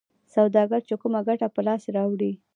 [0.33, 2.31] سوداګر چې کومه ګټه په لاس راوړي